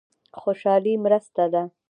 خوشالي 0.41 0.93
مرسته 1.03 1.43
ده. 1.53 1.63